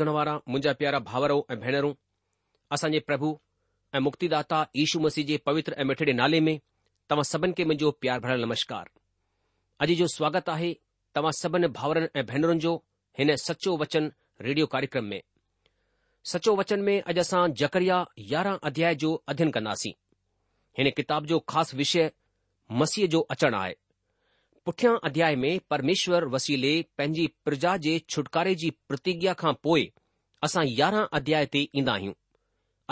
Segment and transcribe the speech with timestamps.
[0.00, 1.92] ॿुधण वारा मुंहिंजा प्यारा भाउरो ऐं भेनरूं
[2.74, 3.28] असांजे प्रभु
[3.94, 6.56] ऐं मुक्तिदाता ईशु मसीह जे पवित्र ऐं मिठड़े नाले में
[7.10, 8.88] तव्हां सभिनि खे मुंहिंजो प्यार भरियल नमस्कार
[9.86, 10.72] अॼु जो स्वागत आहे
[11.18, 12.72] तव्हां सभिनि भाउरनि ऐं भेनरुनि जो
[13.18, 14.10] हिन सचो वचन
[14.46, 15.20] रेडियो कार्यक्रम में
[16.32, 17.98] सचो वचन में अॼु असां जकरिया
[18.32, 19.92] यारहं अध्याय जो अध्ययन कंदासीं
[20.78, 22.10] हिन किताब जो ख़ासि विषय
[22.84, 23.76] मसीह जो अचणु आहे
[24.66, 29.90] पुठियां अध्याय में परमेश्वर वसीले पंहिंजी प्रजा जे छुटकारे जी प्रतिज्ञा खां पोइ
[30.44, 32.12] असां यारहां अध्याय ते ईंदा आहियूं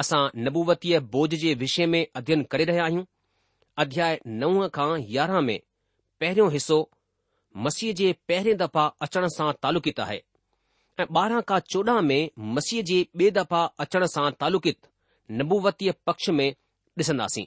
[0.02, 3.04] असां नबुवतीय बोझ जे विषय में अध्ययन करे रहिया आहियूं
[3.84, 5.58] अध्याय नव खां यारह में
[6.20, 6.78] पहिरियों हिसो
[7.66, 10.20] मसीह जे पहिरियों दफ़ा अचण सां तालुकित आहे
[11.02, 14.78] ऐं ॿारहं खां चोॾाह में मसीह जे ॿिए दफ़ा अचण सां तालुकित
[15.42, 16.48] नबुवतीअ पक्ष में
[16.98, 17.44] ॾिसंदासीं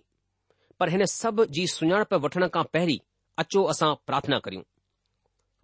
[0.79, 2.99] पर हिन सभ जी सुञाणप वठण खां पहिरीं
[3.39, 4.63] अचो असां प्रार्थना करियूं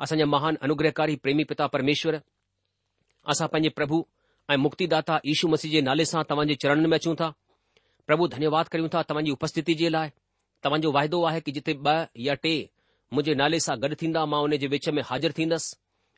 [0.03, 2.17] असांजा महान अनुग्रहकारी प्रेमी पिता परमेश्वर
[3.31, 4.01] असां पंहिंजे प्रभु
[4.53, 7.31] ऐं मुक्तिदाता यीशू मसीह जे नाले सां तव्हांजे चरणनि में अचूं था
[8.07, 10.09] प्रभु धन्यवाद करियूं था तव्हांजी उपस्थिति जे लाइ
[10.63, 12.53] तव्हांजो वाइदो आहे कि जिथे ॿ या टे
[13.13, 15.75] मुंहिंजे नाले सां गॾु थींदा मां उन जे विच में हाज़िर थींदसि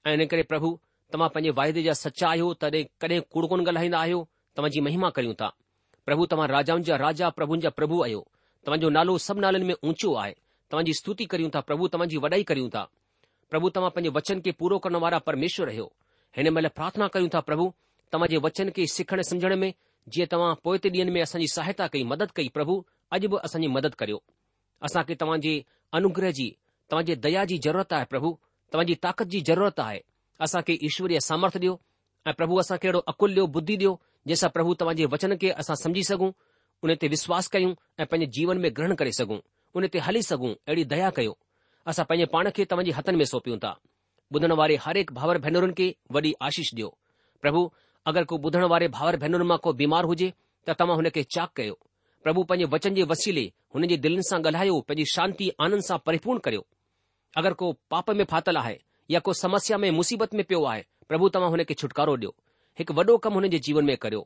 [0.10, 0.70] ऐं इन करे प्रभु
[1.14, 4.22] तव्हां पंहिंजे वाइदे जा सचा आहियो तॾहिं कॾहिं कूड़ कोन ॻाल्हाईंदा आहियो
[4.58, 5.50] तव्हांजी महिमा करियूं था
[6.06, 8.22] प्रभु तव्हां राजाउनि जा राजा प्रभुनि जा प्रभु आहियो
[8.66, 10.34] तव्हांजो नालो सभु नालनि में ऊचो आहे
[10.72, 12.84] तव्हांजी स्तुति करियूं था प्रभु तव्हांजी वॾाई करियूं था
[13.50, 15.92] प्रभु तव्हां पंहिंजे वचन खे पूरो करण वारा परमेश्वर रहियो
[16.38, 17.72] हिन महिल प्रार्थना करियूं था प्रभु
[18.12, 19.74] तव्हांजे वचन के सिखण समुझण में
[20.14, 21.24] जीअं तव्हां पोएते ॾींहं में
[21.56, 22.76] सहायता कई मदद कई प्रभु
[23.18, 24.22] अॼु बि असांजी मदद करियो
[24.90, 25.54] असां तव्हांजे
[26.00, 26.48] अनुग्रह जी
[26.92, 28.38] तव्हांजे दया जी ज़रूरत आहे प्रभु
[28.72, 30.02] तव्हांजी ताकत जी ज़रूरत आहे
[30.48, 30.78] असां खे
[31.30, 31.80] सामर्थ ॾियो
[32.28, 33.92] ऐं प्रभु असां अहिड़ो अकुल ॾियो बुद्धी ॾियो
[34.28, 36.32] जंहिंसां प्रभु तव्हांजे वचन खे असां समझी सघूं
[36.84, 39.40] उन ते विश्वास कयूं ऐं पंहिंजे जीवन में ग्रहण करे सघूं
[39.94, 41.38] ते हली सघूं अहिड़ी दया कयो
[41.88, 43.78] असां पंहिंजे पाण खे तव्हांजे हथनि में सौपियूं था
[44.36, 46.90] ॿुधण वारे हर एक भावर भेनरुनि खे वॾी आशीष ॾियो
[47.42, 47.62] प्रभु
[48.12, 50.32] अगर को ॿुधण वारे भावर भेनरुनि मां को बीमार हुजे
[50.68, 51.78] त तव्हां हुन खे चाक कयो
[52.24, 53.44] प्रभु पंहिंजे वचन जे वसीले
[53.76, 56.66] हुननि जे दिलनि सां ॻाल्हायो पंहिंजी शांती आनंद सां परिपूर्ण करियो
[57.42, 58.78] अगरि को पाप में फातल आहे
[59.16, 62.36] या को समस्या में मुसीबत में पियो आहे प्रभु तव्हां हुन खे छुटकारो ॾियो
[62.80, 64.24] हिकु वॾो कमु हुन जे जीवन में करियो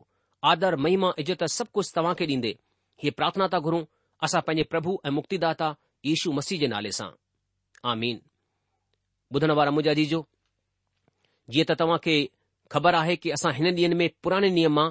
[0.54, 2.56] आदर महिमा इज़त सभु कुझु तव्हां खे ॾींदे
[3.04, 3.86] हीअ प्रार्थना ता घुरो
[4.25, 5.70] असां पंहिंजे प्रभु ऐं मुक्तिदाता
[6.08, 7.10] यीशू मसीह जे नाले सां
[7.93, 8.20] आमीन
[9.36, 10.22] ॿुधण वारा मुंहिंजा जीजो
[11.55, 12.15] जीअं त तव्हां खे
[12.74, 14.88] ख़बर आहे की असां हिन ॾींहनि में पुराणे नियम मां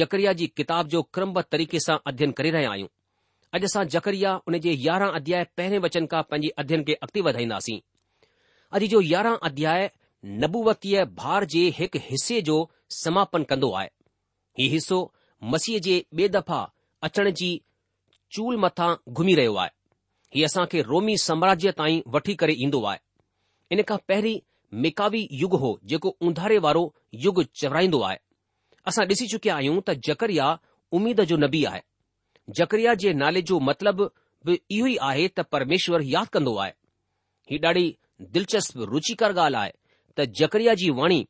[0.00, 2.88] जकरिया जी किताब जो क्रमब तरीक़े सां अध्ययन करे रहिया आहियूं
[3.56, 7.78] अॼु असां जकरिया उन जे यारहं अध्याय पहिरें वचन खां पंहिंजे अध्यन खे अॻिते वधाईंदासीं
[8.78, 9.90] अॼु जो यारहं अध्याय
[10.42, 12.58] नबूवतीअ भार जे हिकु हिसे जो
[13.02, 13.88] समापन कंदो आहे
[14.58, 14.98] हीउ हिसो
[15.54, 16.60] मसीह जे ॿिए दफ़ा
[17.08, 17.50] अचण जी
[18.34, 19.70] चूल मथां घुमी रहियो आहे
[20.36, 22.98] हीउ असां खे रोमी साम्राज्य ताईं वठी करे ईंदो आहे
[23.76, 24.38] इन खां पहिरीं
[24.84, 26.84] मिकावी युग हो जेको उंधारे वारो
[27.24, 28.16] युग चवराईंदो आहे
[28.92, 30.46] असां ॾिसी चुकिया आहियूं त जकरिया
[31.00, 31.80] उमेद जो नबी आहे
[32.60, 34.00] जकरिया जे नाले जो मतिलब
[34.54, 36.72] इहो ई आहे त परमेश्वर यादि कंदो आहे
[37.52, 37.84] ही ॾाढी
[38.38, 39.72] दिलचस्प रुचिकर ॻाल्हि आहे
[40.20, 41.20] त जकरिया जी वाणी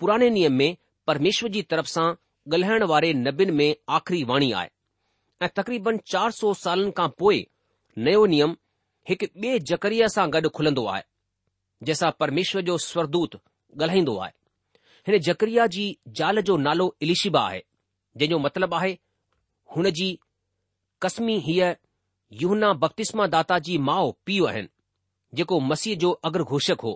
[0.00, 0.70] पुराणे नियम में
[1.12, 2.08] परमेश्वर जी तरफ़ सां
[2.54, 4.68] ॻाल्हाइण वारे नबीनि में आख़िरी वाणी आहे
[5.42, 7.36] ऐं तक़रीबन चार सौ सालनि खां पोइ
[8.06, 8.54] नयो नियम
[9.10, 11.02] हिकु ॿिए जकरिया सां गॾु खुलंदो आहे
[11.90, 13.36] जंहिंसां परमेश्वर जो स्वरदूत
[13.82, 14.32] ॻाल्हाईंदो आहे
[15.10, 15.84] हिन जकरिया जी
[16.20, 17.62] ज़ाल जो नालो इलिशिबा आहे
[18.16, 18.90] जंहिंजो मतिलबु आहे
[19.76, 20.08] हुन जी
[21.06, 21.70] कसमी हीअ
[22.42, 24.68] युना बपतिस्मा दाता जी माउ पीउ आहिनि
[25.40, 26.94] जेको मसीह जो अग्र घोषक हो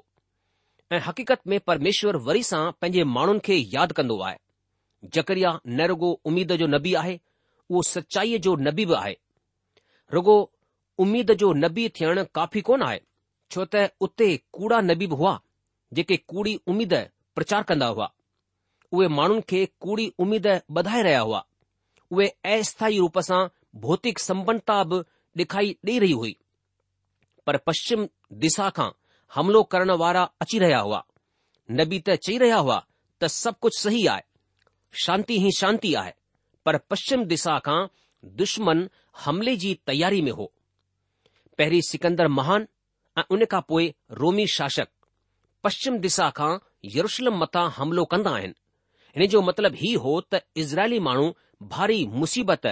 [0.92, 4.38] ऐं हक़ीक़त में परमेश्वर वरी सां पंहिंजे माण्हुनि खे यादि कंदो आहे
[5.18, 7.18] जकरिया नेरगो उमीद जो नबी आहे
[7.72, 9.14] उहो सचाईअ जो नबी बि आहे
[10.14, 10.36] रुगो
[11.02, 12.98] उमीद जो नबी थियणु काफ़ी कोन आहे
[13.54, 14.26] छो त उते
[14.56, 15.32] कूड़ा नबी बि हुआ
[15.96, 16.92] जेके कूड़ी उमीद
[17.36, 18.08] प्रचार कंदा हुआ
[18.96, 20.46] उहे माण्हुनि खे कूड़ी उमीद
[20.78, 21.40] ॿधाए रहिया हुआ
[22.12, 23.40] उहे अस्थायी रूप सां
[23.86, 24.98] भौतिक संपन्नता बि
[25.42, 26.32] ॾेखारी ॾेई रही हुई
[27.46, 28.00] पर पश्चिम
[28.44, 28.88] दिशा खां
[29.34, 30.98] हमिलो करण वारा अची रहिया हुआ
[31.80, 32.76] नबी त चई रहिया हुआ
[33.22, 36.12] त सभु कुझु सही आहे शांती ई शांती आहे
[36.66, 37.80] पर पश्चिम दिशा खां
[38.40, 38.88] दुश्मन
[39.24, 40.52] हमले जी तयारी में हो
[41.58, 42.66] पहिरीं सिकंदर महान
[43.18, 44.88] ऐं उन खां पोए रोमी शासक
[45.64, 46.52] पश्चिम दिशा खां
[46.96, 48.54] यरुशलम मथां हमिलो कंदा आहिनि
[49.18, 51.26] हिन जो मतिलबु हीउ हो त इज़राइली माण्हू
[51.74, 52.66] भारी मुसीबत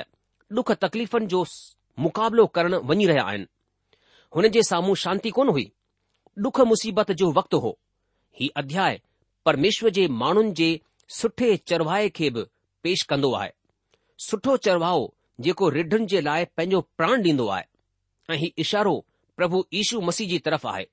[0.58, 1.44] डुख तकलीफ़ुनि जो
[2.04, 3.46] मुक़ाबिलो करणु वञी रहिया आहिनि
[4.36, 5.70] हुन जे साम्हूं शांती कोन हुई
[6.46, 7.76] डुख मुसीबत जो वक़्तु हो
[8.40, 9.00] ही अध्याय
[9.46, 10.68] परमेश्वर जे माण्हुनि जे
[11.20, 12.44] सुठे चरवाए खे बि
[12.82, 13.52] पेष आहे
[14.26, 15.04] सुठो चढ़वाओ
[15.44, 17.62] जेको रिढनि जे लाइ पंहिंजो प्राण ॾींदो आहे
[18.30, 18.92] ऐं हीउ इशारो
[19.36, 20.84] प्रभु ईशू मसीह जी तरफ़ आहे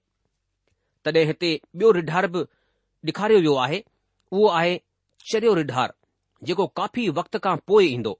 [1.05, 2.41] तॾहिं हिते ॿियो रिढार बि
[3.09, 3.81] ॾेखारियो वियो आहे
[4.31, 4.79] उहो आहे
[5.31, 5.93] चरियो रिढार
[6.49, 8.13] जेको काफ़ी वक़्त खां पोइ ईंदो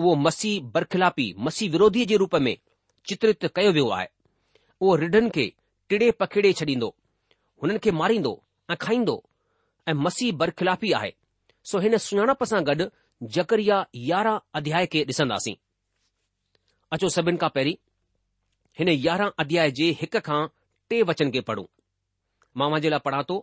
[0.00, 2.52] उहो मसीह बरखिलापी मसीह विरोधीअ जे रूप में
[3.10, 4.08] चित्रित कयो वियो आहे
[4.80, 5.46] उहो रिढनि खे
[5.92, 6.88] टिड़े पखिड़े छॾींदो
[7.62, 8.34] हुननि खे मारींदो
[8.70, 9.16] ऐं खाईंदो
[9.88, 11.12] ऐं मसीह बरखिलापी आहे
[11.72, 12.88] सो हिन सुञाणप सां गॾु
[13.30, 15.54] जकरिया य अध्याय खे ॾिसंदासीं
[16.94, 17.74] अचो सभिनि खां पहिरीं
[18.78, 20.40] हिन यारहां अध्याय जे हिक खां
[20.90, 21.64] टे वचन खे पढ़ूं
[22.58, 23.36] मामा जे लाइ पढ़ा थो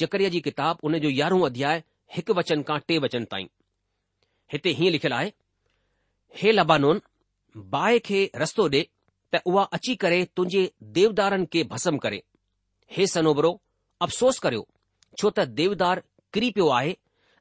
[0.00, 1.82] जकरिया जी किताब हुन जो यारहों अध्याय
[2.16, 3.48] हिक वचन खां टे वचन ताईं
[4.52, 5.30] हिते हीअं लिखियल आहे
[6.42, 7.02] हे लबानोन
[7.74, 8.82] बाए खे रस्तो डि॒
[9.34, 10.64] त उहा अची करे तुंहिंजे
[10.98, 12.22] देवदारनि खे भस्म करे
[12.96, 13.50] हे सनोबरो
[14.06, 14.66] अफ़सोस करियो
[15.20, 16.02] छो त देवदार
[16.32, 16.96] किरी पियो आहे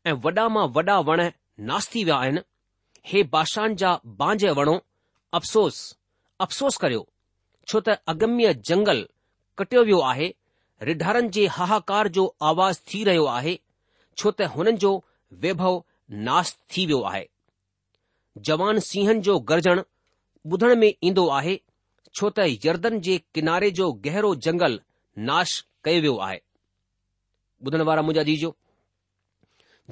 [0.08, 1.22] ऐं वॾा मां वॾा वण
[1.70, 2.42] नास विया आहिनि
[3.10, 3.90] हे बादशाह जा
[4.22, 4.74] बांझ वणो
[5.38, 5.78] अफ़सोस
[6.46, 7.02] अफ़सोस करियो
[7.70, 9.00] छो त अगम्य जंगल
[9.62, 10.28] कटियो वियो आहे
[10.90, 13.56] रिढारनि जे हाहाकार जो आवाज़ थी रहियो आहे
[14.22, 14.92] छो त हुननि जो
[15.46, 15.74] वैभव
[16.28, 17.26] नाश थी वियो आहे
[18.52, 19.82] जवान सिंहनि जो गरजणु
[20.54, 21.54] ॿुधण में ईंदो आहे
[22.18, 24.78] छो त यर्दन जे किनारे जो गहिरो जंगल
[25.32, 25.56] नाश
[25.90, 26.40] कयो वियो आहे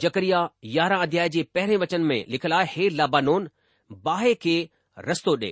[0.03, 0.39] जकरिया
[0.75, 3.49] यारहं अध्याय जे पहिरें वचन में लिखियलु आहे हे लाबानोन
[4.07, 4.55] बाहि खे
[5.09, 5.51] रस्तो ॾे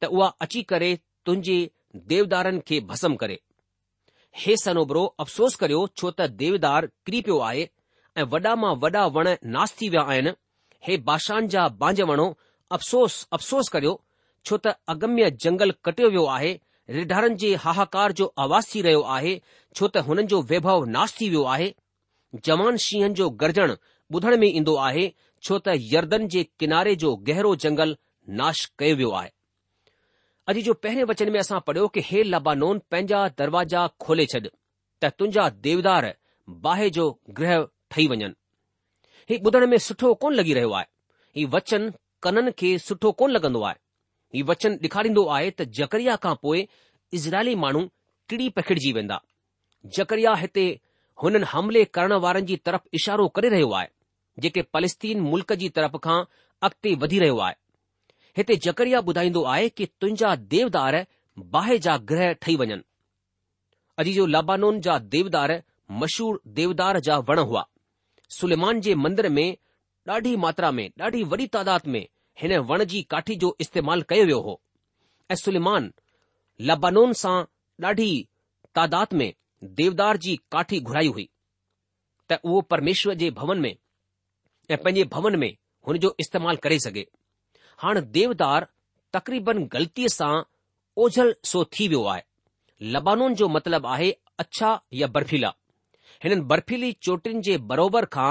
[0.00, 0.90] त उहा अची करे
[1.28, 1.54] तुंहिंजे
[2.10, 3.38] देवदारनि खे भसम करे
[4.42, 7.64] हे सनोबरो अफ़सोस करियो छो त देवदार किरी पियो आहे
[8.16, 10.32] ऐं वॾा मां वॾा वण नास थी विया आहिनि
[10.88, 12.28] हे बादशाह जा बांझ वणो
[12.78, 13.96] अफ़सोस अफ़सोस करियो
[14.50, 16.52] छो त अगम्य जंगल कटियो वियो आहे
[16.98, 19.36] रिढारनि जे हाहाकार जो आवाज़ थी रहियो आहे
[19.76, 21.74] छो त हुननि जो वैभव नास थी वियो आहे
[22.46, 23.74] जवान शींहनि जो गर्जण
[24.14, 25.10] ॿुधण में ईंदो आहे
[25.44, 27.96] छो त यर्दन जे किनारे जो गहरो जंगल
[28.40, 29.30] नाश कयो वियो आहे
[30.52, 34.40] अॼु जो पहिरें वचन में असां पढ़ियो की हे लबानोन पंहिंजा दरवाजा खोले छॾ
[35.02, 36.14] त तुंहिंजा देवदार
[36.66, 37.06] बाहि जो
[37.40, 37.54] गृह
[37.90, 38.32] ठही वञनि
[39.30, 40.86] ही ॿुधण में सुठो कोन लॻी रहियो आहे
[41.36, 41.92] हीउ वचन
[42.22, 43.78] कननि खे सुठो कोन लॻंदो आहे
[44.34, 46.66] ही वचन ॾेखारींदो आहे त जकरिया खां पोइ
[47.20, 47.82] इज़राइली माण्हू
[48.28, 49.18] किड़ी पखिड़िजी वेंदा
[49.98, 50.66] जकरिया हिते
[51.22, 53.88] हुननि हमले करण वारनि जी तरफ़ इशारो करे रहियो आहे
[54.44, 56.18] जेके फलस्तीन मुल्क़ जी तरफ़ खां
[56.68, 57.54] अॻिते वधी रहियो आहे
[58.36, 60.98] हिते जकरिया ॿुधाईंदो आहे कि तुंहिंजा देवदार
[61.56, 62.78] बाहि जा ग्रह ठही वञनि
[64.02, 65.54] अॼु जो लाबानोन जा देवदार
[66.02, 67.64] मशहूर देवदार जा वण हुआ
[68.40, 69.56] सुलेमान जे मंदर में
[70.14, 72.00] ॾाढी मात्रा में ॾाढी वॾी तइदाद में
[72.42, 74.54] हिन वण जी काठी जो इस्तेमाल कयो वियो हो
[75.30, 75.92] ऐं सुलेमान
[76.70, 77.36] लाबानून सां
[77.88, 78.10] ॾाढी
[78.78, 79.30] तादाद में
[79.64, 81.28] देवदार जी काठी घुराई हुई
[82.30, 83.74] त उहो परमेश्वर जे भवन में
[84.70, 85.50] ऐं पंहिंजे भवन में
[85.86, 87.06] हुन जो इस्तेमाल करे सघे
[87.82, 88.66] हाणे देवदार
[89.14, 90.32] तक़रीबन ग़लतीअ सां
[91.04, 92.22] ओझल सो थी वियो आहे
[92.94, 94.10] लबानुनि जो मतिलबु आहे
[94.44, 95.52] अछा या बर्फीला
[96.24, 98.30] हिननि बर्फीली चोटियुनि जे बरोबर खां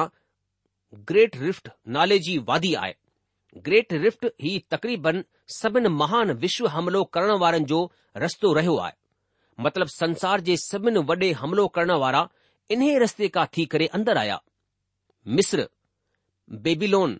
[1.12, 2.94] ग्रेट रिफ्ट नाले जी वादी आहे
[3.66, 5.24] ग्रेट रिफ़्ट ही तक़रीबन
[5.58, 7.82] सभिनि महान विश्व हमिलो करण वारनि जो
[8.26, 8.94] रस्तो रहियो आहे
[9.66, 12.28] मतिलब संसार जे सभिनि वॾे हमिलो करण वारा
[12.72, 14.40] इन्हे रस्ते खां थी करे अंदरु आया
[15.38, 15.68] मिस्र
[16.66, 17.20] बेबीलोन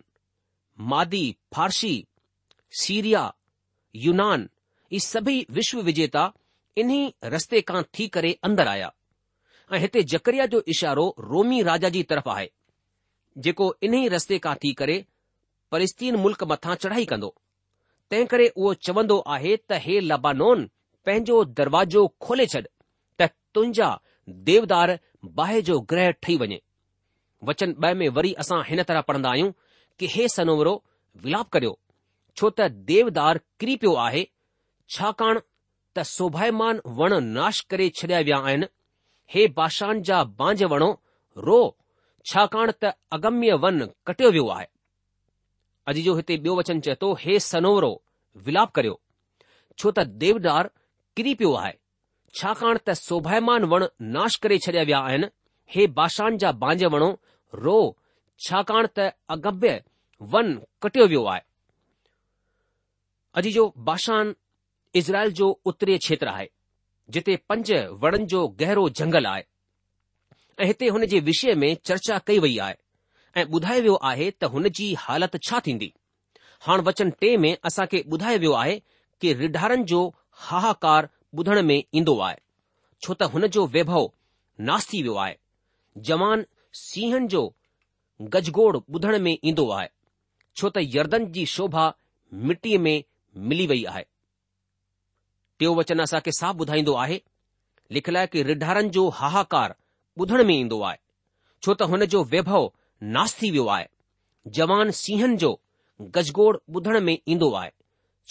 [0.92, 1.92] मादी फारसी
[2.82, 3.22] सीरिया
[4.04, 4.48] यूनान
[4.94, 6.22] ई सभई विश्व विजेता
[6.82, 7.00] इन्ही
[7.34, 8.92] रस्ते खां थी करे अंदरु आया
[9.74, 12.48] ऐं हिते जकरिया जो इशारो रोमी राजा जी तरफ़ आहे
[13.46, 15.04] जेको इन्हीअ रस्ते खां थी करे
[15.72, 17.34] परिस्तीन मुल्क़ मथां चढ़ाई कंदो
[18.10, 20.68] तंहिं करे उहो चवंदो आहे त हे लबानोन
[21.06, 22.60] पंहिंजो दरवाजो खोले छॾ
[23.20, 23.88] त तुंजा
[24.48, 24.98] देवदार
[25.38, 26.58] बाहि जो ग्रह ठही वञे
[27.48, 27.74] वचन
[28.16, 29.52] वरी असां हिन तरह पढ़ंदा आहियूं
[29.98, 30.74] कि हे सनोरो
[31.24, 31.76] विलाप करियो
[32.38, 34.24] छो त देवदार किरी पियो आहे
[34.96, 35.40] छाकाणि
[35.96, 38.66] त सोभायमान वण नाश करे छडि॒या विया आहिनि
[39.34, 40.90] हे बादशहण जा बांझ वणो
[41.48, 41.60] रो
[42.32, 44.66] छाकाणि त अगम्य वन कटियो वियो आहे
[45.88, 47.92] अॼ जो हिते ॿियो वचन चए थो हे सनोरो
[48.46, 48.96] विलाप करियो
[49.78, 50.70] छो त देवदार
[51.18, 51.72] किरी पियो आहे
[52.40, 53.84] छाकाणि त सोभायमान वण
[54.16, 55.26] नाश करे छॾिया विया आहिनि
[55.74, 57.08] हे बाशान जा बांझ वणो
[57.62, 57.78] रो
[58.48, 59.72] छाकाणि त अगभ्य
[60.32, 60.46] वन
[60.82, 61.40] कटियो वियो आहे
[63.38, 64.32] अॼु जो बाशान
[65.00, 66.46] इज़राइल जो उत्तरीय क्षेत्र आहे
[67.14, 67.72] जिते पंज
[68.02, 69.42] वणनि जो गहरो जंगल आहे
[70.62, 74.54] ऐं हिते हुन जे विषय में चर्चा कई वई आहे ऐं ॿुधायो वियो आहे त
[74.54, 75.90] हुन जी हालत छा थींदी
[76.68, 78.78] हाणे वचन टे में असांखे ॿुधायो वियो आहे
[79.20, 80.06] कि रिढारनि जो
[80.46, 82.36] हाहाकार ॿुधण में ईंदो आहे
[83.04, 84.04] छो त हुन जो वैभव
[84.68, 85.34] नास थी वियो आहे
[86.10, 86.44] जवान
[86.82, 87.42] सिंहनि जो
[88.36, 89.88] गजगोड़ ॿुधण में ईंदो आहे
[90.60, 91.88] छो त यर्दनि जी शोभा
[92.50, 92.96] मिटी में
[93.52, 94.04] मिली वई आहे
[95.58, 97.20] टियों वचनु असांखे सा ॿुधाईंदो आहे
[97.96, 99.74] लिखियलु आहे की रिढारन जो हाहाकार
[100.22, 100.98] ॿुधण में ईंदो आहे
[101.62, 102.70] छो त हुन जो वैभव
[103.16, 103.86] नास थी वियो आहे
[104.60, 105.52] जवान सिंहन जो
[106.16, 107.70] गजगोड़ ॿुधण में ईंदो आहे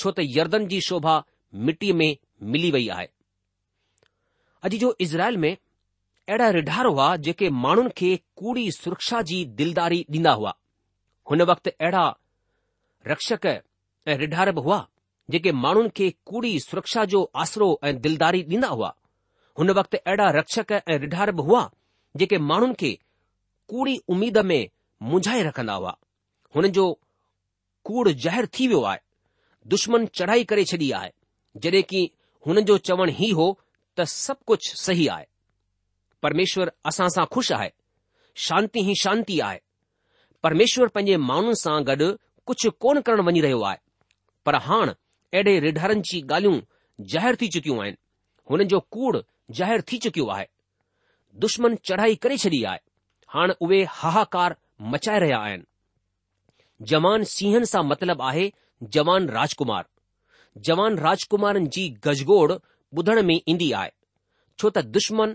[0.02, 1.24] छो त जी शोभा
[1.56, 2.16] मिटी में
[2.52, 3.08] मिली वई आहे
[4.66, 10.32] अॼु जो इज़राइल में अहिड़ा रिढार हुआ जेके माण्हुनि खे कूड़ी सुरक्षा जी दिलदारी ॾींदा
[10.40, 10.54] हुआ
[11.32, 12.08] हुन वक़्तु अहिड़ा
[13.08, 14.86] रक्षक ऐं रिढार बि हुआ
[15.32, 18.94] जेके माण्हुनि खे कूड़ी सुरक्षा जो आसरो ऐं दिलदारी ॾींदा हुआ
[19.60, 21.70] हुन वक़्तु अहिड़ा रक्षक ऐं रिढार बि हुआ
[22.18, 22.98] जेके माण्हुनि खे
[23.70, 24.68] कूड़ी उमेद में
[25.12, 25.98] मुंझाए रखंदा हुआ
[26.56, 26.92] हुन जो
[27.86, 29.00] कूड़ ज़ाहिरु थी वियो आहे
[29.74, 31.12] दुश्मन चढ़ाई करे छॾी आहे
[31.64, 32.02] जॾहिं की
[32.48, 33.46] हुननि जो चवण ई हो
[34.00, 35.26] त सभु कुझु सही आहे
[36.26, 37.70] परमेश्वर असां सां ख़ुशि आहे
[38.46, 39.60] शांती ई शांती आहे
[40.48, 42.10] परमेश्वर पंहिंजे माण्हुनि सां गॾु
[42.50, 43.80] कुझु कोन करणु वञी रहियो आहे
[44.46, 44.94] पर हाणे
[45.38, 46.62] अहिड़े रिढरनि जी ॻाल्हियूं
[47.14, 47.98] ज़ाहिरु थी चुकियूं आहिनि
[48.50, 49.16] हुननि जो कूड़
[49.60, 50.46] ज़ाहिरु थी चुकियो आहे
[51.46, 52.80] दुश्मन चढ़ाई करे छॾी आहे
[53.36, 54.56] हाणे उहे हाहाकार
[54.94, 55.70] मचाए रहिया आहिनि
[56.94, 58.46] जवान सिंहनि सां मतिलबु आहे
[58.96, 59.86] जवान राजकुमार
[60.66, 62.52] जवान राजकुमारनि जी गजगोड़
[62.98, 63.90] ॿुधण में ईंदी आहे
[64.60, 65.34] छो त दुश्मन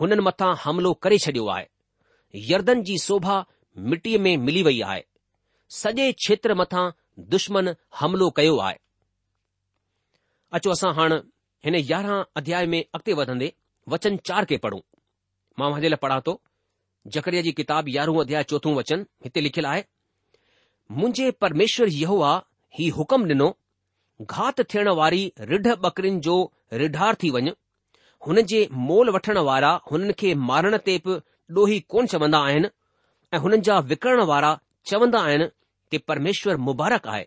[0.00, 1.66] हुननि मथां हमिलो करे छडि॒यो आहे
[2.50, 3.34] यर्दन जी शोभा
[3.94, 5.02] मिटीअ में मिली वई आहे
[5.80, 6.82] सॼे क्षेत्र मथा
[7.34, 7.68] दुश्मन
[8.00, 8.76] हमिलो कयो आहे
[10.58, 11.16] अचो असां हाणे
[11.66, 13.52] हिन यारहं अध्याय में अॻिते वधंदे
[13.94, 14.80] वचन चार खे पढ़ूं
[15.60, 16.38] मां हुनजे लाइ पढ़ा थो
[17.16, 19.84] जकरिया जी किताबु यारहों चोथों वचन हिते लिखियलु आहे
[21.00, 23.48] मुंहिंजे परमेश्वर इहो आहे हुकम ॾिनो
[24.22, 26.34] घात थियण वारी रिढ बकरिन जो
[26.80, 27.50] रिढार थी वञ
[28.26, 31.16] हुन जे मोल वठण वारा हुननि खे मारण ते बि
[31.56, 32.68] डोही कोन चवंदा आहिनि
[33.34, 34.52] ऐं हुननि जा विकिरण वारा
[34.90, 35.48] चवंदा आहिनि
[35.90, 37.26] कि परमेश्वर मुबारक आहे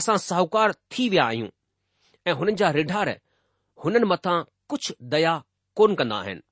[0.00, 1.48] असां साहूकार थी विया आहियूं
[2.26, 3.10] ऐं हुननि जा रिढार
[3.84, 4.40] हुननि मथां
[4.72, 5.36] कुझु दया
[5.76, 6.42] कोन कंदा आहिनि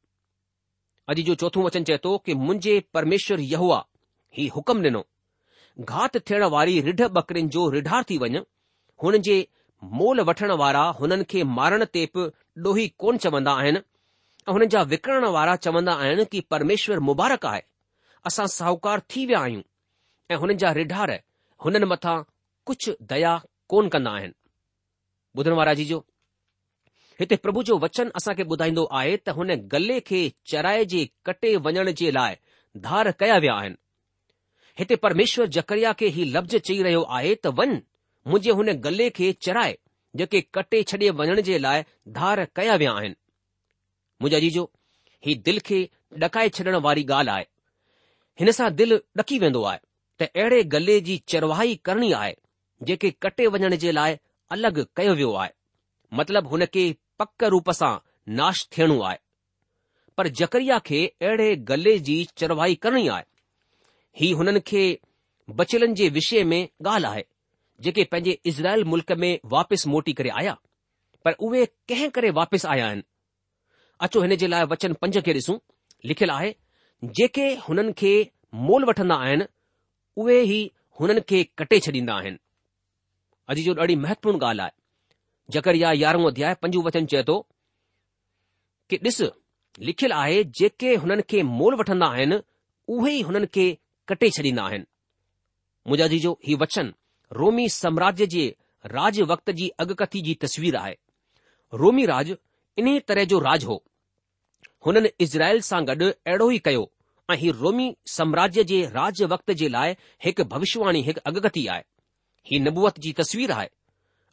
[1.15, 3.83] अॼु जो चोथो वचन चए थो कि मुंहिंजे परमेश्वर यहूआ
[4.39, 5.05] ही हुकुम ॾिनो
[5.91, 8.45] घात थियण वारी रिढ बकरिन जो रिढार थी वञु
[9.03, 9.37] हुन जे
[10.01, 12.27] मोल वठण वारा हुननि खे मारण ते बि
[12.67, 17.61] ॾोही कोन चवंदा आहिनि ऐं हुननि जा विकिरण वारा चवंदा आहिनि कि परमेश्वर मुबारक आहे
[18.31, 19.63] असां साहूकार थी विया आहियूं
[20.31, 21.13] ऐं हुननि जा रिढार
[21.65, 22.17] हुननि मथां
[22.71, 23.35] कुझु दया
[23.75, 24.33] कोन कंदा आहिनि
[25.39, 26.05] ॿुधण वारा जी जो
[27.21, 30.21] हिते प्रभु जो वचन असांखे ॿुधाईंदो आहे त हुन गले खे
[30.53, 32.35] चराए जे कटे वञण जे लाइ
[32.87, 33.83] धार कया विया आहिनि
[34.79, 37.69] हिते परमेश्वर जकरिया खे ही लफ़्ज़ चई रहियो आहे त वञ
[38.33, 39.75] मुंहिंजे हुन गले खे चराए
[40.21, 41.83] जेके कटे छॾे वञण जे लाइ
[42.19, 43.15] धार कया विया आहिनि
[44.23, 44.71] मुंहिंजा जीजो
[45.27, 45.81] ही दिल खे
[46.25, 47.47] ॾकाए छॾण वारी ॻाल्हि आहे
[48.41, 49.81] हिन सां दिलि ॾकी वेंदो आहे
[50.23, 52.35] त अहिड़े गले जी चरवाही करणी आहे
[52.91, 54.17] जेके कटे वञण जे लाइ
[54.57, 55.51] अलॻि कयो वियो आहे
[56.21, 56.85] मतिलब खे
[57.23, 57.93] पक रूप सां
[58.41, 59.19] नाश थियणो आहे
[60.19, 63.25] पर जकरिया खे अहिड़े गले जी चरवाही करणी आहे
[64.23, 64.83] ही हुननि खे
[65.63, 66.61] बचलनि जे विषय में
[66.91, 67.25] ॻाल्हि आहे
[67.81, 70.57] जेके पंहिंजे इज़राइल मुल्क में वापसि मोटी करे आया
[71.25, 73.03] पर उहे कंहिं करे वापसि आया आहिनि
[74.03, 75.57] अचो हिन जे लाइ वचन पंज खे ॾिसूं
[76.11, 76.55] लिखियलु आहे
[77.21, 78.13] जेके हुननि खे
[78.65, 79.45] मोल वठंदा आहिनि
[80.23, 80.61] उहे ई
[81.01, 82.39] हुननि खे कटे छॾींदा आहिनि
[83.51, 87.39] अॼु जो ॾाढी महत्वपूर्ण ॻाल्हि आहे जेकर इहा यारहों अध्याय पंजो वचन चए थो
[88.91, 89.21] कि ॾिस
[89.89, 92.41] लिखियलु आहे जेके हुननि खे मोल वठंदा आहिनि
[92.97, 93.67] उहे ई हुननि खे
[94.09, 94.85] कटे छॾींदा आहिनि
[95.87, 96.93] मुंहिंजा जी जो हीउ वचन
[97.39, 98.43] रोमी साम्राज्य जे
[98.97, 100.95] राज वक्त जी अगकथी जी तस्वीर आहे
[101.83, 102.35] रोमी राज
[102.79, 103.79] इन तरह जो राज हो
[104.87, 106.85] हुननि इज़राइल सां गॾु अहिड़ो ई कयो
[107.33, 109.95] ऐं हीउ रोमी साम्राज्य जे राज वक्त जे लाइ
[110.25, 111.83] हिकु भविष्यवाणी हिकु अगकथी आहे
[112.51, 113.67] ही नबूअत जी तस्वीर आहे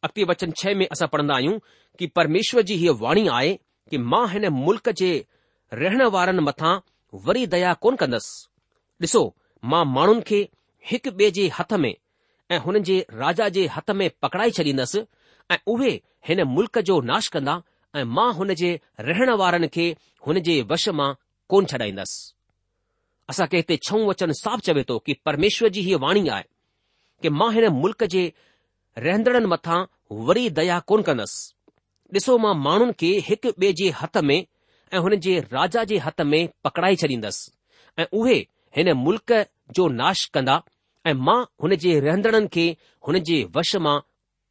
[0.08, 1.58] अॻिते वचन छह में असां पढ़ंदा आहियूं
[2.00, 3.54] कि परमेश्वर जी हीअ वाणी आहे
[3.92, 5.12] कि मां हिन मुल्क जे
[5.84, 6.76] रहण वारनि मथां
[7.30, 9.22] वरी दया कोन कंदसि ॾिसो
[9.74, 10.40] मां माण्हुनि खे
[10.92, 11.94] हिकु ॿिए जे हथ में
[12.52, 15.00] ऐं हुननि जे राजा जे हथ में पकड़ाए छॾींदसि
[15.52, 15.90] ऐं उहे
[16.28, 17.54] हिन मुल्क जो नाश कंदा
[18.00, 18.70] ऐं मां हुन जे
[19.10, 19.86] रहण वारनि खे
[20.28, 21.14] हुन जे वश मां
[21.54, 22.20] कोन छॾाईंदसि
[23.32, 26.44] असां खे हिते छऊं वचन साफ़ु चवे थो कि परमेश्वर जी हीअ वाणी आहे
[27.22, 28.24] की मां हिन मुल्क़ जे
[29.06, 29.80] रहंदड़नि मथां
[30.30, 31.50] वरी दया कोन कंदसि
[32.20, 34.40] ॾिसो मां माण्हुनि खे हिकु ॿिए जे हथ में
[34.94, 37.50] ऐं हुन जे राजा जे हथ में पकड़ाए छॾींदसि
[38.02, 38.38] ऐं उहे
[38.78, 39.34] हिन मुल्क़
[39.78, 40.58] जो नाश कन्दा
[41.08, 42.66] ऐं मां हुन जे रहंदड़नि खे
[43.08, 44.00] हुन जे वश मां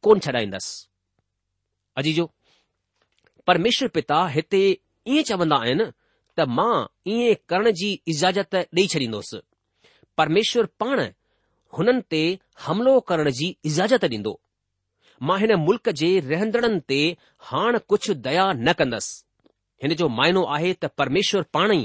[0.03, 0.87] कोन छॾाईंदसि
[1.97, 2.25] अजी जो
[3.47, 4.61] परमेश्वर पिता हिते
[5.07, 5.85] ईअं चवंदा आहिनि
[6.39, 6.73] त मां
[7.15, 9.39] ईअं करण जी इजाज़त ॾेई छॾींदुसि
[10.21, 10.99] परमेश्वर पाण
[11.77, 12.21] हुननि ते
[12.65, 14.33] हमिलो करण जी इजाज़त ॾींदो
[15.27, 16.99] मां हिन मुल्क जे रहंदड़नि ते
[17.51, 19.19] हाण कुझु दया न कंदसि
[19.83, 21.83] हिन जो मायनो आहे त परमेश्वर पाण ई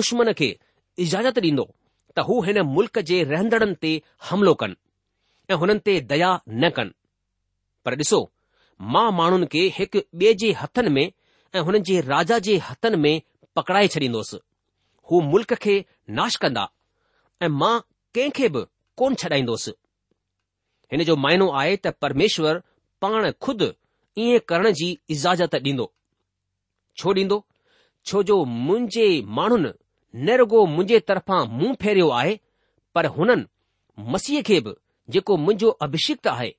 [0.00, 0.50] दुश्मन खे
[1.06, 1.68] इजाज़त ॾींदो
[2.16, 3.90] त हू हिन मुल्क़ जे रहंदड़नि ते
[4.28, 4.76] हमिलो कनि
[5.50, 6.92] ऐं हुननि ते दया न कनि
[7.84, 8.18] पर ॾिसो
[8.92, 11.12] मां माण्हुनि खे हिकु ॿिए जे हथनि में
[11.54, 13.14] ऐं हुननि जे राजा जे हथनि में
[13.56, 14.38] पकड़ाए छॾींदोसि
[15.10, 15.74] हू मुल्क खे
[16.18, 16.64] नाश कंदा
[17.44, 17.74] ऐं मां
[18.14, 18.64] कंहिंखे बि
[18.98, 19.72] कोन छॾाईंदोसि
[20.92, 22.62] हिन जो माइनो आहे त परमेश्वर
[23.02, 23.68] पाण खुदि
[24.24, 25.86] ईअं करण जी इजाज़त ॾींदो
[26.98, 27.38] छो ॾींदो
[28.06, 29.06] छो जो मुंहिंजे
[29.38, 29.70] माण्हुनि
[30.14, 32.38] न रुगो मुंहिंजे तरफां मुंहुं फेरियो आहे
[32.94, 33.44] पर हुननि
[34.12, 34.74] मसीह खे बि
[35.12, 36.54] जेको मुंहिंजो अभिषिक्त आहे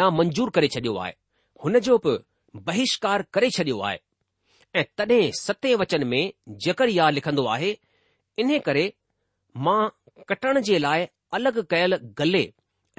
[0.00, 1.12] नामंजूर करे छडि॒यो आहे
[1.64, 2.16] हुन जो बि
[2.66, 3.98] बहिष्कार करे छडि॒यो आहे
[4.80, 6.32] ऐं तॾहिं सते वचन में
[6.66, 7.76] जकर या लिखंदो आहे
[8.44, 8.92] इन करे
[9.66, 9.80] मां
[10.28, 11.06] कटण जे लाइ
[11.38, 12.42] अलॻि कयल गले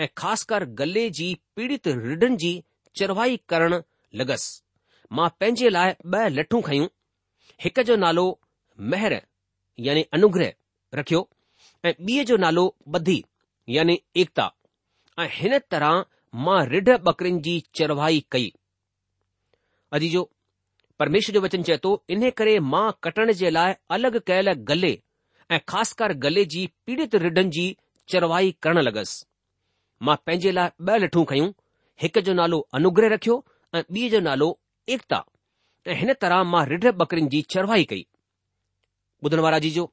[0.04, 2.54] ऐं ख़ासि कर गले जी पीड़ित रिढनि जी
[3.00, 3.82] चरवाई करण
[4.22, 4.62] लॻसि
[5.16, 6.88] मां पंहिंजे लाइ ॿ लठूं खयूं
[7.66, 8.26] हिक जो नालो
[8.94, 9.22] महर
[9.84, 10.54] यानी अनुग्रह
[10.96, 11.20] रखियो
[11.86, 13.24] ऐं ॿिए जो नालो बधी
[13.70, 14.44] यानी एकता
[15.20, 16.04] ऐं हिन तरह
[16.46, 18.52] मां ढ ॿकरिन जी चरवाई कई
[19.98, 20.22] अजीजो
[21.00, 24.92] परमेश्वर जो वचन चए थो इन करे मां कटण जे लाइ अलगि॒ कयल गले
[25.52, 27.66] ऐं ख़ासि गले जी पीड़ित ढनि जी
[28.14, 29.26] चरवाही करण लॻसि
[30.06, 31.52] मां पंहिंजे लाइ ॿ लठूं खयूं
[32.04, 33.38] हिक जो नालो अनुग्रह रखियो
[33.76, 34.50] ऐं ॿी जो नालो
[34.98, 35.24] एकता
[35.88, 38.06] ऐं हिन तरह मां ढ ॿकरिन जी चरवाही कई
[39.26, 39.84] बुधनवारा जी जो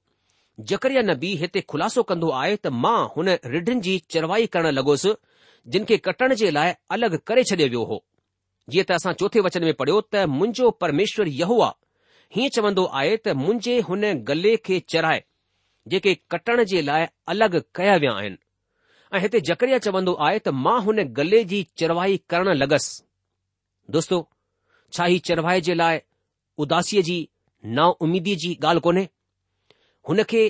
[0.71, 5.13] जकरिया नबी हिते ख़ुलासो कंदो आहे त मां हुन रिढनि जी चरवाई करण लॻोसि
[5.75, 7.97] जिनखे कटण जे लाइ अलॻि करे छडि॒यो वियो हो
[8.75, 11.69] जीअं त असां चोथे वचन में पढ़ियो त मुंहिंजो परमेश्वर यहोआ
[12.37, 15.25] हीअं चवन्दो आहे त मुंहिंजे हुन गले खे चराए
[15.95, 18.39] जेके कटण जे लाइ अलॻि कया विया आहिनि
[19.17, 22.91] ऐं हिते जकरिया चवंदो आहे त मां हुन गल्ले जी चरवाही करण लॻस
[23.99, 24.21] दोस्तो
[24.93, 26.07] छा ही चरवाह जे लाइ
[26.67, 27.19] उदासीअ जी
[27.81, 29.09] नाउमीदीअ जी ॻाल्हि कोन्हे
[30.09, 30.43] हुन खे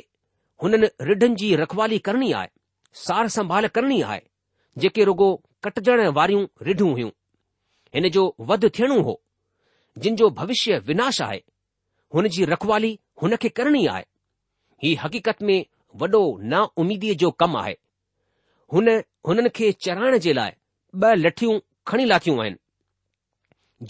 [0.63, 2.49] हुननि रिढनि जी रखवाली करणी आहे
[3.07, 4.21] सार संभाल करणी आहे
[4.83, 5.29] जेके रुगो
[5.65, 7.11] कटजण वारियूं रिढ़ियूं हुयूं
[7.95, 9.21] हिन जो वध थियणो हो
[10.05, 11.41] जिन जो भविष्य विनाश आहे
[12.15, 14.05] हुन जी रखवाली हुन खे करणी आहे
[14.83, 15.63] ही हक़ीक़त में
[16.03, 17.75] वॾो नाउमीदीअ जो कमु आहे
[18.73, 18.89] हुन
[19.29, 20.51] हुननि खे चराइण जे लाइ
[21.03, 22.57] ॿ लठियूं खणी लाथियूं आहिनि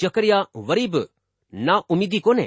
[0.01, 1.03] जकरिया वरी बि
[1.69, 2.45] नाउमीदी कोन्हे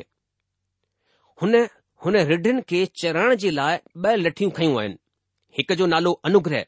[1.41, 1.55] हुन
[2.03, 4.97] हुन रिढ़नि खे चराइण जे लाइ ॿ लठियूं खयूं आहिनि
[5.57, 6.65] हिक जो नालो अनुग्रह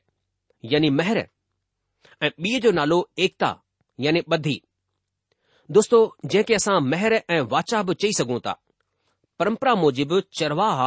[0.73, 3.49] यानी महर ऐं ॿी जो नालो एकता
[4.05, 4.55] यानी ॿधी
[5.77, 5.99] दोस्तो
[6.33, 8.55] जेके असां मेहर ऐं वाचा बि चई सघूं था
[9.39, 10.81] परम्परा मूजिब चरवाह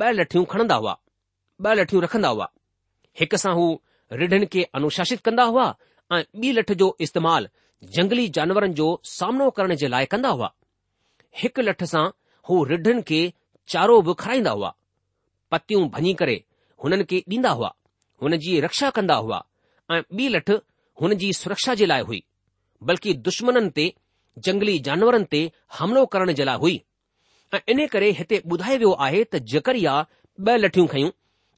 [0.00, 0.94] ब॒ लठियूं खणंदा हुआ
[1.68, 2.48] ॿ लठियूं रखंदा हुआ
[3.20, 3.66] हिक सां हू
[4.20, 5.66] रिढ़नि खे अनुशासित कंदा हुआ
[6.12, 7.48] ऐं ॿी लठ जो इस्तेमाल
[7.96, 10.52] जंगली जानवरनि जो सामनो करण जे लाइ कंदा हुआ
[11.42, 12.06] हिकु लठ सां
[12.48, 13.20] हू रिढ़नि खे
[13.72, 14.70] चारो बि खाराईंदा हुआ
[15.52, 16.36] पतियूं भञी करे
[16.84, 17.72] हुननि खे ॾींदा हुआ
[18.22, 19.38] हुन जी रक्षा कंदा हुआ
[19.92, 20.50] ऐं ॿी लठ
[21.00, 22.22] हुन जी सुरक्षा जे लाइ हुई
[22.88, 23.86] बल्कि दुश्मननि ते
[24.46, 25.40] जंगली जानवरनि ते
[25.78, 26.76] हमिलो करण जे लाइ हुई
[27.54, 29.94] ऐं इन करे हिते ॿुधायो वियो आहे त जेकरिया
[30.46, 31.10] ॿ लठियूं खयूं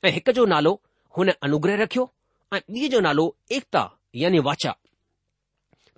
[0.07, 0.73] ऐं हिकु जो नालो
[1.19, 2.05] हुन अनुग्रह रखियो
[2.57, 3.25] ऐं ॿीअ जो नालो
[3.59, 3.83] एकता
[4.23, 4.73] यानी वाचा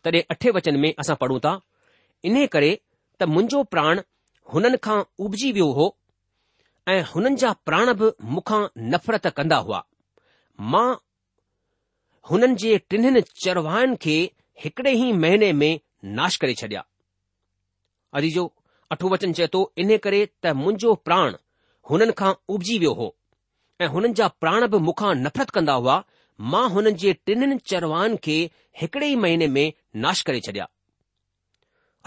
[0.05, 1.61] तॾहिं अठे वचन में असां पढ़ूं था
[2.31, 2.71] इन करे
[3.21, 4.01] त मुंहिंजो प्राण
[4.55, 5.87] हुननि खां उबजी वियो हो
[6.93, 8.61] ऐं हुननि जा प्राण बि मूंखां
[8.93, 9.81] नफ़रत कंदा हुआ
[10.73, 10.89] मां
[12.31, 14.17] हुननि जे टिननि चरवाहनि खे
[14.65, 15.73] हिकड़े ई महीने में
[16.19, 16.85] नाश करे छॾिया
[18.21, 18.47] अॼु जो
[18.95, 21.37] अठो वचन चए थो इन करे त मुंहिंजो प्राण
[21.91, 23.11] हुननि खां उबजी वियो हो
[23.85, 26.03] ऐं हुननि जा प्राण बि मूंखां नफ़रत कंदा हुआ
[26.53, 28.39] मां हुननि जे टिनि चरवाहनि खे
[28.81, 29.67] हिकड़े ई महीने में
[30.07, 30.69] नाश करे छडि॒या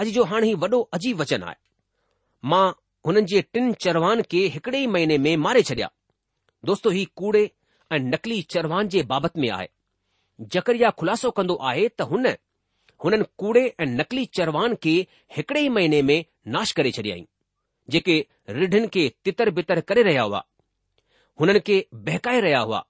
[0.04, 1.60] अॼु जो हाणे वॾो अजीब वचन आहे
[2.50, 2.64] मां
[3.08, 5.90] हुननि जे टिन चरवान खे हिकड़े ई महीने में मारे छडि॒या
[6.66, 7.44] दोस्तो ही कूड़े
[7.94, 9.68] ऐं नकली चरवान जे बाबति में आहे
[10.54, 12.28] जेकर इहा ख़ुलासो कंदो आहे त हुन
[13.04, 14.94] हुननि कूड़े ऐं नकली चरवान खे
[15.38, 16.24] हिकड़े ई महीने में
[16.56, 17.26] नाश करे छॾियईं
[17.94, 18.18] जेके
[18.56, 20.44] रिढ़नि खे तितर बितर करे रहिया हुआ
[21.42, 21.78] हुननि खे
[22.10, 22.84] बहकाए रहिया हुआ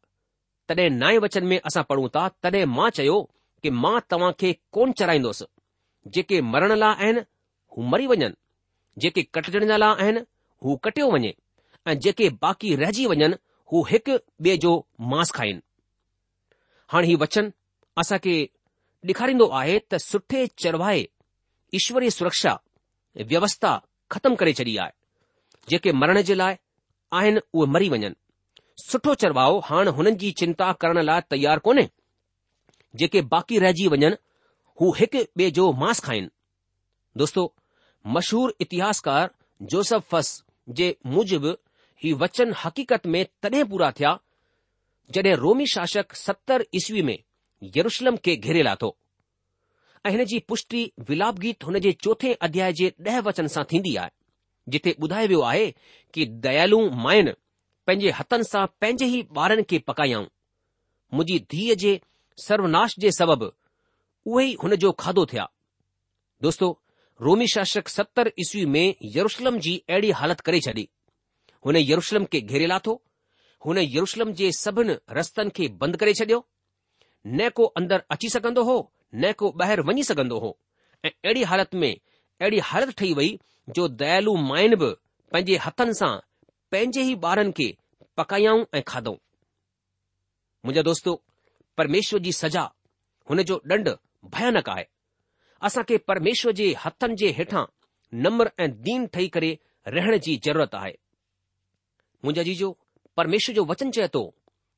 [0.67, 3.17] तॾहिं नाए वचन में असां पढ़ूं था तॾहिं मां चयो
[3.63, 5.45] कि मां तव्हां खे कोन चराईंदुसि
[6.15, 7.21] जेके मरण लाइ आहिनि
[7.77, 8.29] हू मरी वञनि
[8.99, 10.19] जेके कटजण लाइ आहिनि
[10.63, 11.33] हू कटियो वञे
[11.89, 13.27] ऐं जेके बाक़ी रहिजी वञनि
[13.71, 14.73] हू हिकु ॿिए जो
[15.11, 15.61] मांस खाइनि
[16.91, 17.49] हाणे हीउ वचन
[18.25, 18.33] खे
[19.09, 20.99] ॾेखारींदो आहे त सुठे चरवाए
[21.77, 22.51] ईश्वरी सुरक्षा
[23.31, 23.69] व्यवस्था
[24.11, 24.91] ख़तमु करे छॾी आहे
[25.69, 26.55] जेके मरण जे लाइ
[27.19, 28.09] आहिनि उहे मरी वञनि
[28.87, 31.87] सुठो चरवाओ हाणे हुननि जी चिंता करण लाइ तयार कोन्हे
[33.01, 34.11] जेके बाक़ी रहिजी वञनि
[34.81, 36.29] हू हिकु ॿिए जो मांस खाइन
[37.17, 37.41] दोस्तो
[38.07, 39.29] मशहूर इतिहासकार
[39.71, 40.41] जोसफ फस
[40.77, 41.53] जे मुजिबि
[42.03, 44.17] ही वचन हक़ीक़त में तड॒हिं पूरा थिया
[45.13, 47.17] जड॒हिं रोमी शासक सतरि ईसवी में
[47.77, 48.95] यरुशलम खे घेरे लाथो
[50.05, 53.95] ऐं हिन जी पुष्टी विलाप गीत हुन जे चोथें अध्याय जे ॾह वचन सां थींदी
[54.03, 54.09] आहे
[54.71, 55.71] जिथे ॿुधायो वियो आहे
[56.13, 57.31] कि दयालु मायन
[57.87, 60.25] पंहिंजे हथनि सां पंहिंजे ई ॿारनि खे पकायऊं
[61.13, 61.99] मुंहिंजी धीउ जे
[62.47, 63.49] सर्वनाश जे सबबि
[64.31, 65.47] उहे ई हुनजो खाधो थिया
[66.47, 66.75] दोस्तो
[67.25, 70.87] रोमी शासक सतर ईस्वी में यरुशलम जी अहिड़ी हालत करे छॾी
[71.65, 72.93] हुन यरुशलम खे घेरे लाथो
[73.65, 76.39] हुन यरुशलम जे सभिनी रस्तनि खे बंदि करे छडि॒यो
[77.39, 78.77] न को अंदरु अची सघंदो हो
[79.21, 80.49] न को ॿाहिरि वञी सघंदो हो
[81.05, 83.29] ऐं अहिड़ी हालति में अहिड़ी हालति ठही वई
[83.77, 84.89] जो दयालु माइन बि
[85.33, 86.09] पंहिंजे हथनि सां
[86.73, 87.67] पंहिंजे ई ॿारनि खे
[88.21, 89.17] पकायाऊं ऐं खाधऊं
[90.65, 91.13] मुंहिंजा दोस्तो
[91.77, 92.63] परमेश्वर जी सजा
[93.29, 93.89] हुन जो ॾंढ
[94.37, 94.87] भयानक आहे
[95.67, 97.63] असां खे परमेश्वर जे हथनि जे हेठां
[98.25, 99.49] नम्र ऐं दीन ठही करे
[99.95, 100.93] रहण जी ज़रूरत आहे
[102.23, 102.69] मुंहिंजा जीजो
[103.19, 104.23] परमेश्वर जो वचन चए थो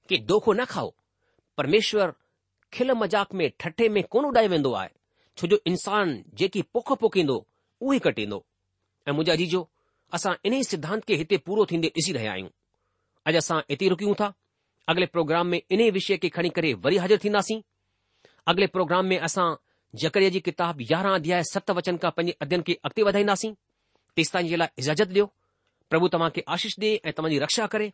[0.10, 0.89] कि दोखो न खाओ
[1.58, 2.13] परमेश्वर
[2.78, 4.89] खिल मज़ाक में ठठे में कोन उॾाए वेंदो आहे
[5.38, 7.38] छो जो इंसान जेकी पोख पोखींदो
[7.82, 8.41] उहो ई कटींदो
[9.08, 9.63] ऐं मुंहिंजा जीजो
[10.17, 12.50] असां इन ई सिद्धांत खे हिते पूरो थींदे ॾिसी रहिया आहियूं
[13.30, 14.32] अॼु असां हिते रुकियूं था
[14.91, 17.62] अॻिले प्रोग्राम में इन्हे विषय खे खणी करे वरी हाज़िर थींदासीं
[18.54, 19.48] अगले प्रोग्राम में असां
[20.01, 23.51] जेकरि जी किताब यारहां अध्याय सत वचन खां पंहिंजे अध्यन खे अॻिते वधाईंदासीं
[24.17, 25.25] तेसिताईं जे लाइ इजाज़त ॾियो
[25.89, 27.88] प्रभु तव्हांखे आशीष ॾे ऐं तव्हां जी रक्षा करे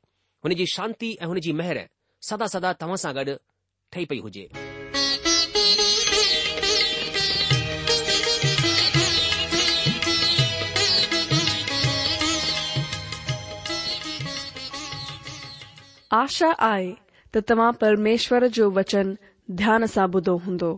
[0.45, 1.79] हुनजी शांति ऐं हुनजी मेहर
[2.29, 3.35] सदा सदा तव्हां सां गॾु
[3.95, 4.49] पई हुजे
[16.23, 16.91] आशा आहे
[17.35, 19.15] त तव्हां परमेश्वर जो वचन
[19.61, 20.77] ध्यान सां ॿुधो हूंदो